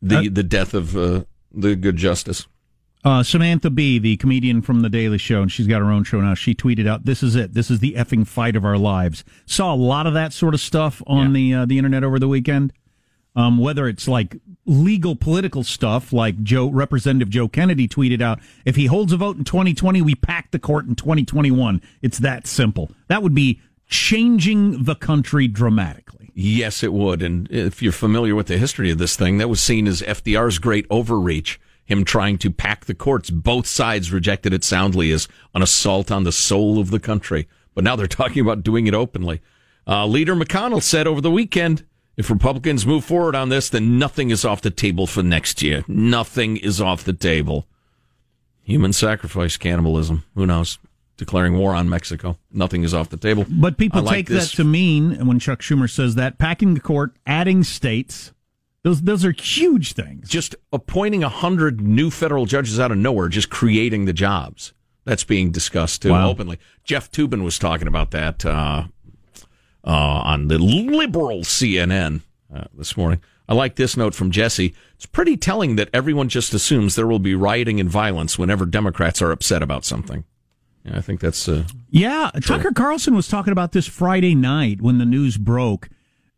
[0.00, 2.46] the Uh, the death of uh, the good justice.
[3.02, 6.20] Uh, Samantha Bee, the comedian from The Daily Show, and she's got her own show
[6.20, 6.34] now.
[6.34, 7.54] She tweeted out, "This is it.
[7.54, 10.60] This is the effing fight of our lives." Saw a lot of that sort of
[10.60, 12.72] stuff on the uh, the internet over the weekend.
[13.36, 18.76] Um, whether it's like legal political stuff, like Joe Representative Joe Kennedy tweeted out, "If
[18.76, 22.90] he holds a vote in 2020, we pack the court in 2021." It's that simple.
[23.08, 26.30] That would be changing the country dramatically.
[26.34, 27.22] Yes, it would.
[27.22, 30.58] And if you're familiar with the history of this thing, that was seen as FDR's
[30.58, 31.60] great overreach.
[31.84, 33.30] Him trying to pack the courts.
[33.30, 37.48] Both sides rejected it soundly as an assault on the soul of the country.
[37.74, 39.40] But now they're talking about doing it openly.
[39.88, 41.84] Uh, Leader McConnell said over the weekend,
[42.20, 45.82] if Republicans move forward on this, then nothing is off the table for next year.
[45.88, 47.66] Nothing is off the table.
[48.62, 50.24] Human sacrifice, cannibalism.
[50.34, 50.78] Who knows?
[51.16, 52.36] Declaring war on Mexico.
[52.52, 53.46] Nothing is off the table.
[53.48, 54.50] But people like take this.
[54.50, 58.32] that to mean, and when Chuck Schumer says that, packing the court, adding states,
[58.82, 60.28] those those are huge things.
[60.28, 64.74] just appointing a hundred new federal judges out of nowhere, just creating the jobs.
[65.06, 66.28] That's being discussed too Wow.
[66.28, 66.58] openly.
[66.84, 68.84] Jeff Toobin was talking about that uh,
[69.84, 69.90] uh,
[70.24, 72.22] on the liberal CNN
[72.54, 73.20] uh, this morning.
[73.48, 74.74] I like this note from Jesse.
[74.94, 79.20] It's pretty telling that everyone just assumes there will be rioting and violence whenever Democrats
[79.20, 80.24] are upset about something.
[80.84, 84.98] Yeah, I think that's uh, Yeah, Tucker Carlson was talking about this Friday night when
[84.98, 85.88] the news broke.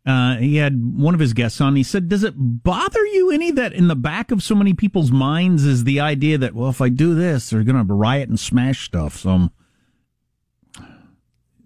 [0.05, 1.77] Uh, he had one of his guests on.
[1.77, 5.11] He said, "Does it bother you any that in the back of so many people's
[5.11, 8.39] minds is the idea that well, if I do this, they're going to riot and
[8.39, 9.17] smash stuff?
[9.17, 9.51] So um,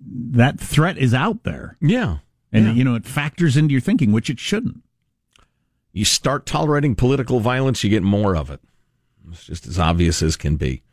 [0.10, 2.18] that threat is out there, yeah.
[2.52, 2.74] and Yeah.
[2.74, 4.82] you know it factors into your thinking, which it shouldn't.
[5.94, 8.62] you start tolerating political violence, you get more of it.
[9.32, 10.84] It's just as obvious as can be.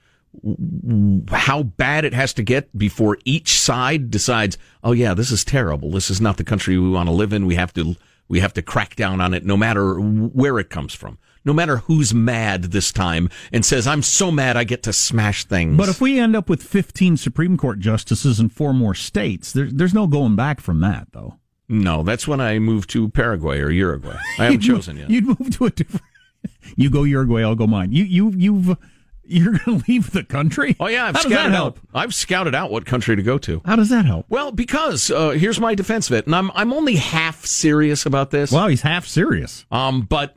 [1.29, 5.91] How bad it has to get before each side decides, "Oh yeah, this is terrible.
[5.91, 7.47] This is not the country we want to live in.
[7.47, 7.97] We have to
[8.29, 11.19] we have to crack down on it no matter where it comes from.
[11.45, 15.45] No matter who's mad this time and says, "I'm so mad I get to smash
[15.45, 19.53] things." But if we end up with 15 Supreme Court justices and four more states,
[19.53, 21.39] there, there's no going back from that, though.
[21.69, 24.17] no, that's when I move to Paraguay or Uruguay.
[24.39, 25.11] I haven't chosen yet.
[25.11, 26.03] You'd move to a different.
[26.77, 27.93] You go Uruguay, I'll go mine.
[27.93, 28.77] You you you've
[29.27, 30.77] you're going to leave the country.
[30.81, 31.79] Oh yeah, I've How scouted help?
[31.79, 32.03] out.
[32.03, 33.63] I've scouted out what country to go to.
[33.65, 34.27] How does that help?
[34.29, 38.31] Well, because uh, here's my defense of it, and I'm I'm only half serious about
[38.31, 38.51] this.
[38.53, 39.65] Wow, he's half serious.
[39.71, 40.37] Um, but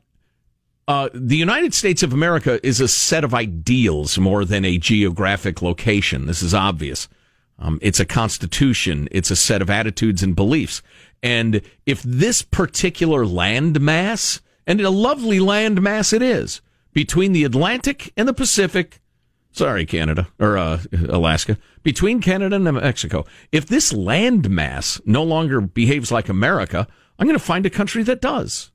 [0.88, 5.62] uh, the United States of America is a set of ideals more than a geographic
[5.62, 6.28] location.
[6.28, 7.10] This is obvious.
[7.60, 9.10] Um, it's a constitution.
[9.12, 10.82] It's a set of attitudes and beliefs.
[11.22, 16.62] And if this particular land mass, and a lovely land mass it is,
[16.94, 19.02] between the Atlantic and the Pacific,
[19.52, 25.60] sorry, Canada or uh, Alaska, between Canada and Mexico, if this land mass no longer
[25.60, 26.88] behaves like America,
[27.20, 28.72] I'm going to find a country that does.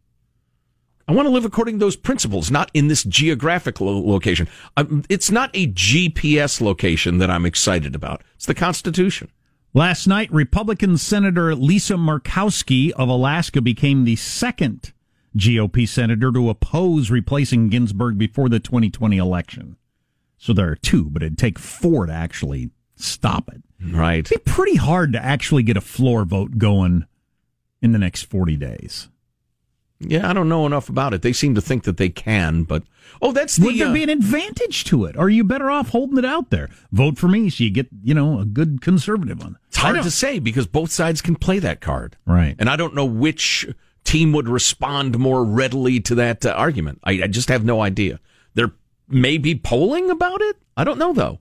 [1.09, 4.49] I want to live according to those principles, not in this geographic lo- location.
[4.77, 8.23] Um, it's not a GPS location that I'm excited about.
[8.37, 9.31] It's the Constitution.
[9.75, 14.93] Last night, Republican Senator Lisa Murkowski of Alaska became the second
[15.37, 19.77] GOP senator to oppose replacing Ginsburg before the 2020 election.
[20.37, 23.63] So there are two, but it'd take four to actually stop it.
[23.83, 24.31] Right.
[24.31, 27.07] It'd be pretty hard to actually get a floor vote going
[27.81, 29.09] in the next 40 days.
[30.05, 31.23] Yeah, I don't know enough about it.
[31.23, 32.83] They seem to think that they can, but
[33.21, 33.67] oh, that's the.
[33.67, 35.17] Would there uh, be an advantage to it?
[35.17, 36.69] Or are you better off holding it out there?
[36.91, 39.59] Vote for me so you get, you know, a good conservative one.
[39.69, 42.17] It's hard to say because both sides can play that card.
[42.27, 42.57] Right.
[42.59, 43.67] And I don't know which
[44.05, 47.01] team would respond more readily to that uh, argument.
[47.05, 48.21] I, I just have no idea.
[48.55, 48.73] There
[49.09, 50.57] may be polling about it.
[50.77, 51.39] I don't know though.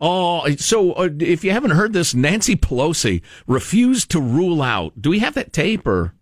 [0.00, 5.00] Oh, so uh, if you haven't heard this, Nancy Pelosi refused to rule out.
[5.00, 6.14] Do we have that tape or?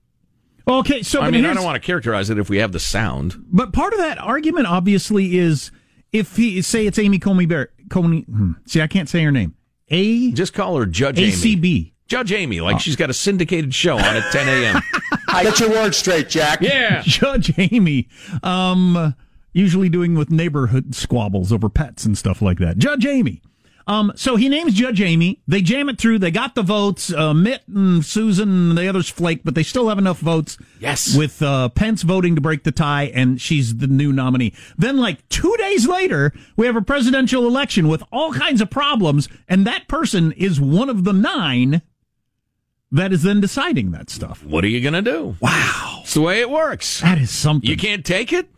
[0.66, 2.80] Okay, so I but mean, I don't want to characterize it if we have the
[2.80, 3.36] sound.
[3.48, 5.70] But part of that argument, obviously, is
[6.12, 8.22] if he say it's Amy Comey Bear, Coney.
[8.22, 9.54] Hmm, see, I can't say her name.
[9.88, 11.32] A just call her Judge Amy.
[11.32, 11.92] ACB.
[12.06, 14.82] Judge Amy, like she's got a syndicated show on at 10 a.m.
[15.42, 16.60] Get your words straight, Jack.
[16.60, 17.00] Yeah.
[17.06, 18.08] Judge Amy.
[18.42, 19.14] Um,
[19.54, 22.76] usually doing with neighborhood squabbles over pets and stuff like that.
[22.76, 23.40] Judge Amy.
[23.86, 25.40] Um, so he names Judge Amy.
[25.46, 26.18] They jam it through.
[26.18, 27.12] They got the votes.
[27.12, 30.58] Uh, Mitt and Susan and the others flake, but they still have enough votes.
[30.80, 31.16] Yes.
[31.16, 34.54] With uh, Pence voting to break the tie, and she's the new nominee.
[34.76, 39.28] Then, like two days later, we have a presidential election with all kinds of problems,
[39.48, 41.82] and that person is one of the nine
[42.90, 44.44] that is then deciding that stuff.
[44.44, 45.36] What are you going to do?
[45.40, 46.00] Wow.
[46.02, 47.00] It's the way it works.
[47.00, 47.68] That is something.
[47.68, 48.48] You can't take it?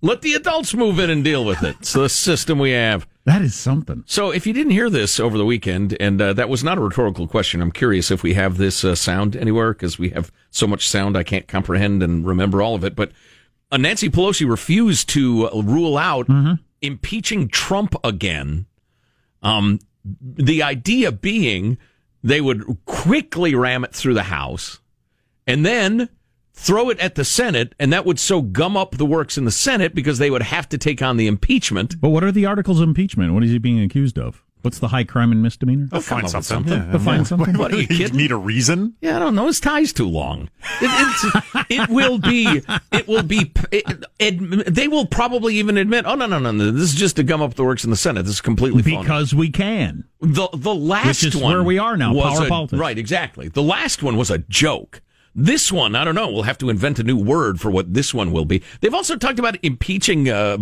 [0.00, 1.76] Let the adults move in and deal with it.
[1.80, 3.06] It's the system we have.
[3.26, 4.04] That is something.
[4.06, 6.82] So, if you didn't hear this over the weekend, and uh, that was not a
[6.82, 10.66] rhetorical question, I'm curious if we have this uh, sound anywhere because we have so
[10.66, 12.94] much sound I can't comprehend and remember all of it.
[12.94, 13.12] But
[13.72, 16.28] uh, Nancy Pelosi refused to uh, rule out
[16.82, 18.66] impeaching Trump again.
[19.42, 19.78] Um,
[20.20, 21.78] the idea being
[22.22, 24.80] they would quickly ram it through the House
[25.46, 26.08] and then
[26.54, 29.50] throw it at the Senate, and that would so gum up the works in the
[29.50, 32.00] Senate because they would have to take on the impeachment.
[32.00, 33.34] But what are the articles of impeachment?
[33.34, 34.42] What is he being accused of?
[34.62, 35.88] What's the high crime and misdemeanor?
[35.90, 36.72] They'll come find up something.
[36.72, 36.90] something.
[36.90, 37.58] They'll find something.
[37.58, 38.16] What are you kidding?
[38.16, 38.94] Need a reason?
[39.02, 39.46] Yeah, I don't know.
[39.46, 40.48] His tie's too long.
[40.80, 42.62] It, it's, it will be.
[42.90, 43.52] It will be.
[43.70, 46.70] It, it, they will probably even admit, "Oh no, no, no, no!
[46.70, 48.22] This is just to gum up the works in the Senate.
[48.22, 50.04] This is completely phony." Because we can.
[50.22, 52.80] the the last Which is one where we are now, was power a- politics.
[52.80, 53.48] Right, exactly.
[53.48, 55.02] The last one was a joke.
[55.34, 56.30] This one, I don't know.
[56.30, 58.62] We'll have to invent a new word for what this one will be.
[58.80, 60.58] They've also talked about impeaching uh,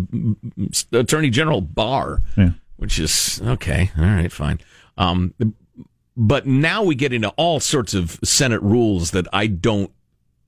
[0.93, 2.51] Attorney General Barr, Yeah.
[2.77, 3.91] which is okay.
[3.99, 4.61] All right, fine.
[4.97, 5.35] Um,
[6.17, 9.91] but now we get into all sorts of Senate rules that I don't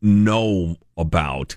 [0.00, 1.56] know about.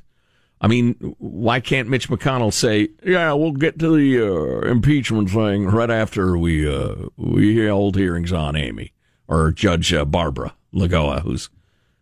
[0.59, 5.65] I mean, why can't Mitch McConnell say, "Yeah, we'll get to the uh, impeachment thing
[5.67, 8.91] right after we uh, we held hearings on Amy
[9.27, 11.49] or Judge uh, Barbara Lagoa, who's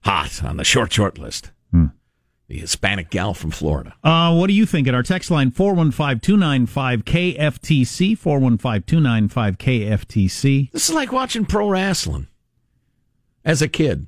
[0.06, 1.86] hot on the short short list, Hmm.
[2.47, 4.88] the Hispanic gal from Florida." Uh, what do you think?
[4.88, 10.72] At our text line 415-295-KFTC, 415-295-KFTC.
[10.72, 12.28] This is like watching pro wrestling.
[13.43, 14.08] As a kid,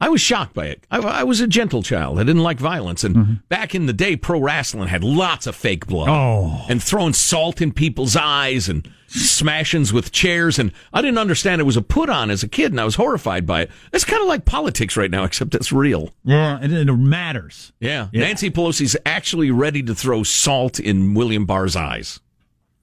[0.00, 0.86] I was shocked by it.
[0.90, 2.18] I, I was a gentle child.
[2.18, 3.32] I didn't like violence, and mm-hmm.
[3.50, 6.08] back in the day, pro wrestling had lots of fake blood.
[6.08, 6.64] Oh.
[6.70, 10.58] and throwing salt in people's eyes and smashings with chairs.
[10.58, 12.94] And I didn't understand it was a put on as a kid, and I was
[12.94, 13.70] horrified by it.
[13.92, 16.10] It's kind of like politics right now, except it's real.
[16.24, 17.72] Yeah, and it matters.
[17.78, 18.08] Yeah.
[18.14, 22.20] Nancy Pelosi's actually ready to throw salt in William Barr's eyes.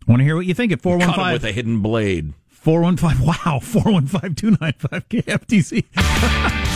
[0.07, 2.33] Want to hear what you think at Cut him 415 with a hidden blade.
[2.49, 6.63] 415 wow 415 295 KFTC.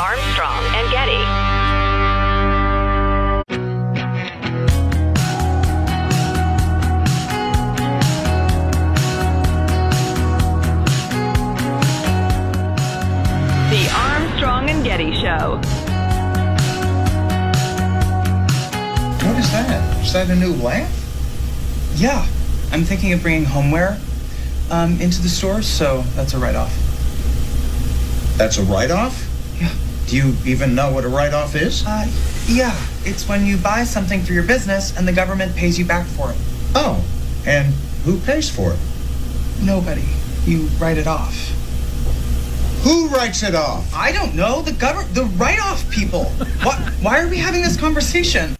[0.00, 1.18] Armstrong and Getty.
[13.70, 15.56] The Armstrong and Getty Show.
[19.26, 19.96] What is that?
[20.00, 20.88] Is that a new lamp?
[21.96, 22.24] Yeah,
[22.70, 23.98] I'm thinking of bringing homeware
[24.70, 26.72] um, into the store, so that's a write-off.
[28.36, 29.27] That's a write-off?
[30.08, 30.22] Yeah.
[30.22, 31.84] Do you even know what a write-off is?
[31.86, 32.06] Uh,
[32.46, 36.06] yeah, it's when you buy something for your business and the government pays you back
[36.06, 36.36] for it.
[36.74, 37.04] Oh,
[37.46, 37.66] and
[38.04, 38.78] who pays for it?
[39.62, 40.04] Nobody.
[40.44, 41.34] You write it off.
[42.82, 43.92] Who writes it off?
[43.94, 44.62] I don't know.
[44.62, 46.24] The government, the write-off people.
[46.62, 46.78] what?
[47.02, 48.56] Why are we having this conversation?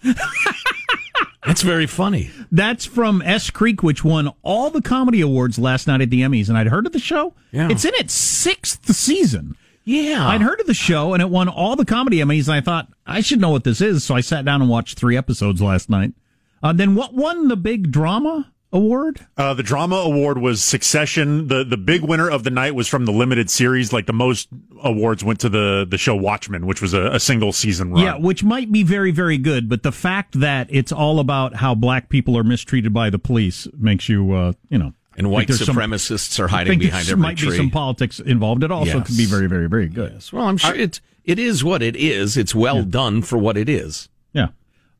[1.45, 2.29] That's very funny.
[2.51, 6.49] That's from Schitt's Creek, which won all the comedy awards last night at the Emmys,
[6.49, 7.33] and I'd heard of the show.
[7.51, 7.69] Yeah.
[7.71, 9.55] It's in its sixth season.
[9.89, 10.27] Yeah.
[10.27, 12.89] I'd heard of the show, and it won all the comedy Emmys, and I thought
[13.07, 15.89] I should know what this is, so I sat down and watched three episodes last
[15.89, 16.13] night.
[16.61, 19.25] Uh, then what won the big drama award?
[19.35, 21.47] Uh, the drama award was Succession.
[21.47, 23.91] the The big winner of the night was from the limited series.
[23.91, 24.49] Like the most
[24.83, 28.03] awards went to the the show Watchmen, which was a, a single season run.
[28.03, 31.73] Yeah, which might be very, very good, but the fact that it's all about how
[31.73, 34.93] black people are mistreated by the police makes you, uh, you know.
[35.19, 37.51] And white there's some- supremacists are I hiding think behind there every might tree.
[37.51, 38.63] be some politics involved.
[38.63, 39.07] It also Yes.
[39.07, 40.13] could be very, very, very good.
[40.15, 40.33] Yes.
[40.33, 42.37] Well, I'm sure it it is what it is.
[42.37, 44.09] It's well done for what it is.
[44.33, 44.47] Yeah,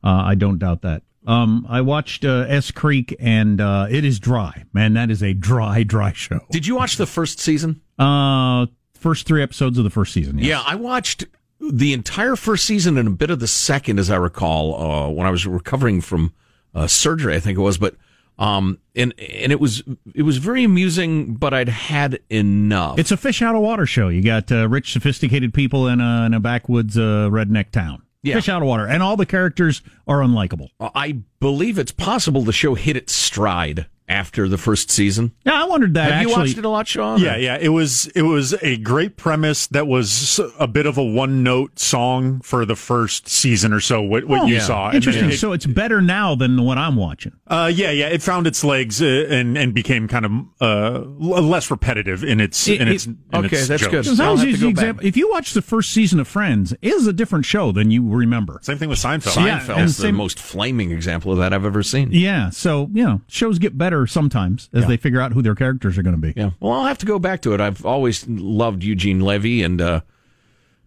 [0.03, 1.01] uh, I don't doubt that.
[1.26, 4.63] Um, I watched uh, Schitt's Creek, and uh, it is dry.
[4.74, 6.41] Man, that is a dry, dry show.
[6.51, 7.82] Did you watch the first season?
[7.97, 10.38] Uh, first three episodes of the first season.
[10.38, 10.47] yes.
[10.47, 11.26] Yeah, I watched
[11.61, 15.26] the entire first season and a bit of the second, as I recall, uh, when
[15.28, 16.34] I was recovering from
[16.76, 17.36] uh, surgery.
[17.36, 17.95] I think it was, but
[18.39, 19.83] um, and and it was
[20.15, 22.97] it was very amusing, but I'd had enough.
[22.97, 24.07] It's a fish out of water show.
[24.07, 28.03] You got uh, rich, sophisticated people in a, in a backwoods uh, redneck town.
[28.23, 28.35] Yeah.
[28.35, 30.69] Fish out of water, and all the characters are unlikable.
[30.79, 35.32] I believe it's possible the show hit its stride after the first season.
[35.45, 36.12] Yeah, I wondered that.
[36.12, 37.20] Have you watched it a lot, Sean?
[37.22, 37.57] Yeah, yeah.
[37.62, 41.78] It was it was a great premise that was a bit of a one note
[41.80, 44.01] song for the first season or so.
[44.01, 44.62] What, what Oh, you yeah.
[44.62, 45.26] saw, Interesting.
[45.26, 47.34] then it- so it's better now than what I'm watching.
[47.47, 48.07] uh, yeah, yeah.
[48.07, 52.68] It found its legs uh, and and became kind of uh, less repetitive in its
[52.68, 53.05] It- in it- its.
[53.05, 53.91] in okay, its that's jokes.
[53.91, 54.03] good.
[54.05, 54.72] Because I I'll have to go back.
[54.72, 55.05] example.
[55.05, 58.07] If you watch the first season of Friends, it is a different show than you
[58.10, 58.60] remember.
[58.64, 59.45] Same thing with Seinfeld.
[59.45, 62.10] Yeah, is the same- most flaming example of that I've ever seen.
[62.12, 65.97] Yeah, so you know, shows get better sometimes as they figure out who their characters
[65.97, 66.34] are going to be.
[66.36, 66.52] Yeah.
[66.60, 67.62] Well, I'll have to go back to it.
[67.62, 70.02] I've always loved Eugene Levy and uh,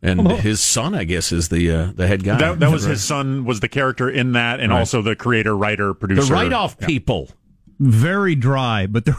[0.03, 2.37] and Well- his son, I guess, is the uh, the head guy.
[2.39, 4.79] That, that was his son was the character in that, and Right.
[4.81, 6.27] also the creator, writer, producer.
[6.29, 6.87] the write off Yeah.
[6.87, 7.31] people.
[7.79, 9.17] Very dry, but they're.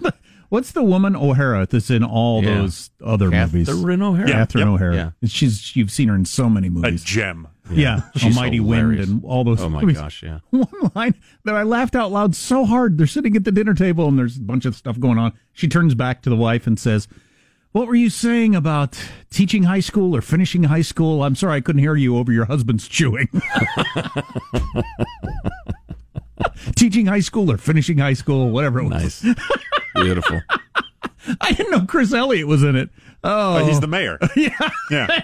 [0.50, 2.54] What's the woman O'Hara that's in all Yeah.
[2.54, 3.68] those other movies?
[3.68, 4.28] Catherine O'Hara.
[4.28, 4.74] Yeah, Catherine yep.
[4.74, 4.94] O'Hara.
[4.94, 5.28] Yeah.
[5.28, 6.84] She's you've seen her in so many movies.
[6.84, 7.04] A movies.
[7.04, 7.48] gem.
[7.70, 9.08] Yeah, She's A Mighty Wind hilarious.
[9.08, 9.60] and all those.
[9.60, 9.98] Oh my movies.
[9.98, 10.40] gosh, yeah.
[10.50, 11.14] One line
[11.44, 12.98] that I laughed out loud so hard.
[12.98, 15.32] They're sitting at the dinner table and there's a bunch of stuff going on.
[15.52, 17.08] She turns back to the wife and says,
[17.72, 18.98] "What were you saying about
[19.30, 21.22] teaching high school or finishing high school?
[21.22, 23.28] I'm sorry I couldn't hear you over your husband's chewing."
[26.76, 29.24] teaching high school or finishing high school, whatever it was.
[29.24, 29.36] Nice.
[29.94, 30.40] Beautiful.
[31.40, 32.90] I didn't know Chris Elliott was in it.
[33.24, 33.90] Oh, he's the oh.
[33.90, 34.18] mayor.
[34.36, 34.70] yeah.
[34.90, 35.20] Yeah.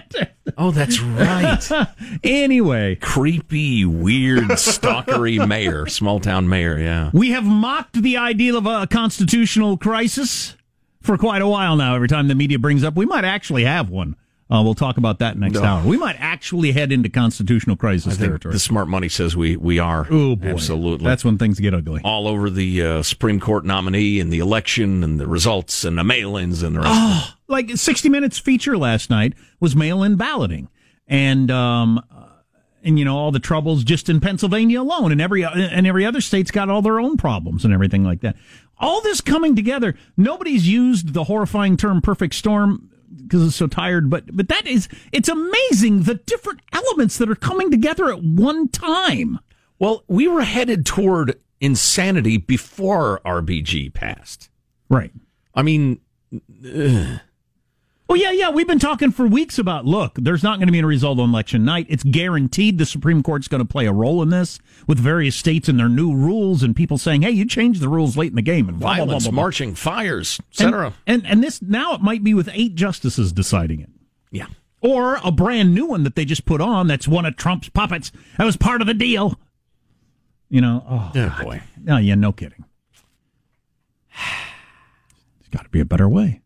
[0.57, 1.87] Oh, that's right.
[2.23, 6.77] anyway, Creepy, weird, stalkery mayor, small town mayor.
[6.79, 7.09] Yeah.
[7.13, 10.55] we have mocked the idea of a constitutional crisis
[11.01, 11.95] for quite a while now.
[11.95, 14.15] Every time the media brings up, we might actually have one.
[14.47, 15.63] Uh, we'll talk about that next No.
[15.63, 15.83] hour.
[15.87, 18.53] We might actually head into constitutional crisis I think territory.
[18.53, 20.05] the smart money says we we are.
[20.11, 21.03] Oh boy, Absolutely.
[21.03, 21.99] That's when things get ugly.
[22.03, 26.03] all over the uh, Supreme Court nominee and the election and the results and the
[26.03, 26.91] mail-ins and the rest.
[26.91, 26.95] of.
[26.99, 30.69] Oh, like 60 Minutes feature last night was mail-in balloting,
[31.07, 32.27] and um, uh,
[32.83, 36.21] and you know all the troubles just in Pennsylvania alone, and every and every other
[36.21, 38.35] state's got all their own problems and everything like that.
[38.77, 44.09] All this coming together, nobody's used the horrifying term "perfect storm" because it's so tired,
[44.09, 48.67] but but that is it's amazing the different elements that are coming together at one
[48.69, 49.39] time.
[49.79, 54.49] Well, we were headed toward insanity before RBG passed.
[54.89, 55.11] Right.
[55.53, 55.99] I mean,
[56.33, 57.19] ugh.
[58.07, 58.51] Oh yeah, yeah.
[58.51, 59.85] We've been talking for weeks about.
[59.85, 61.87] Look, there's not going to be a result on election night.
[61.89, 65.67] It's guaranteed the Supreme Court's going to play a role in this with various states
[65.67, 68.43] and their new rules and people saying, "Hey, you changed the rules late in the
[68.43, 69.41] game." And blah, blah, blah, violence, blah, blah.
[69.41, 70.93] marching, fires, etc.
[71.07, 73.89] And, and and this now it might be with eight justices deciding it,
[74.31, 74.47] Yeah.
[74.81, 76.85] or a brand new one that they just put on.
[76.85, 78.11] That's one of Trump's puppets.
[78.37, 79.39] That was part of the deal.
[80.47, 80.85] You know.
[80.87, 81.61] Oh, Oh boy.
[81.81, 82.65] no, yeah, no kidding.
[84.15, 86.41] There's got to be a better way.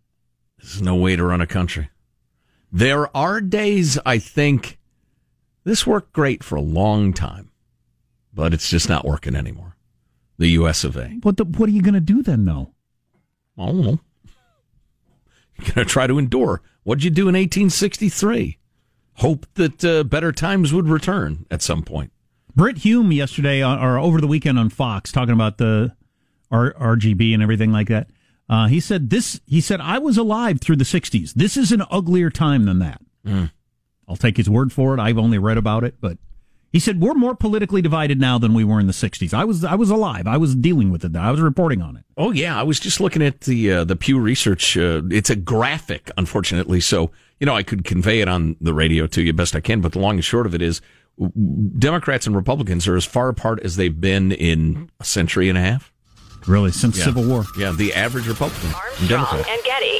[0.60, 1.90] This is no way to run a country.
[2.72, 4.78] There are days I think
[5.64, 7.52] this worked great for a long time,
[8.34, 9.76] but it's just not working anymore.
[10.38, 10.84] The U.S.
[10.84, 11.08] of A.
[11.24, 12.74] What the, What are you going to do then, though?
[13.58, 14.00] I don't know.
[15.58, 16.62] You're going to try to endure.
[16.84, 18.58] What'd you do in 1863?
[19.16, 22.14] Hope that uh, better times would return at some point.
[22.56, 25.94] Brit Hume yesterday or over the weekend on Fox talking about the
[26.50, 28.10] R- RGB and everything like that.
[28.50, 29.40] Uh, he said this.
[29.46, 31.34] He said I was alive through the '60s.
[31.34, 33.02] This is an uglier time than that.
[33.26, 33.52] Mm.
[34.08, 35.00] I'll take his word for it.
[35.00, 36.18] I've only read about it, but
[36.72, 39.34] he said we're more politically divided now than we were in the '60s.
[39.34, 40.26] I was I was alive.
[40.26, 41.16] I was dealing with it.
[41.16, 42.06] I was reporting on it.
[42.18, 44.76] Oh yeah, I was just looking at the uh, the Pew Research.
[44.76, 49.06] Uh, it's a graphic, unfortunately, so you know I could convey it on the radio
[49.08, 49.80] to you best I can.
[49.82, 50.82] But the long and short of it is,
[51.78, 55.62] Democrats and Republicans are as far apart as they've been in a century and a
[55.62, 55.92] half.
[56.50, 57.06] Really, since Yeah.
[57.06, 57.46] Civil War.
[57.56, 59.48] Yeah, the average Republican Armstrong Democrat.
[59.48, 60.00] and Getty.